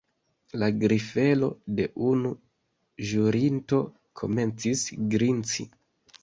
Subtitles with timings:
[0.61, 1.49] La grifelo
[1.79, 2.31] de unu
[3.11, 3.83] ĵurinto
[4.23, 4.83] komencis
[5.15, 5.69] grinci.